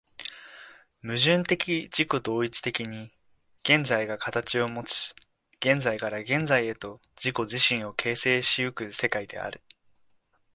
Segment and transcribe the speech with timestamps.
[1.03, 3.11] 矛盾的自己同一的に
[3.61, 5.13] 現在が形をもち、
[5.59, 9.61] 現在から現在へと自己自身を形成し行く世界である。